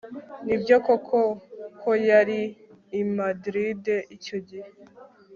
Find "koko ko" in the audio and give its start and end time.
0.85-1.89